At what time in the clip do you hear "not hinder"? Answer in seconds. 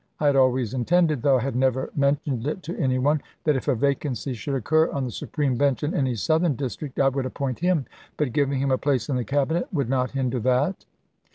9.89-10.39